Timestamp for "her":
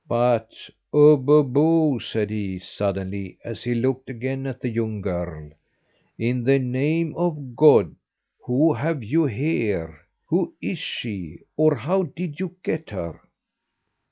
12.89-13.21